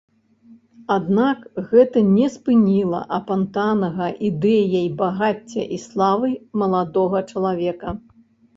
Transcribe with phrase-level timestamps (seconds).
[0.93, 1.43] Аднак
[1.73, 6.35] гэта не спыніла апантанага ідэяй багацця і славы
[6.65, 7.99] маладога чалавека.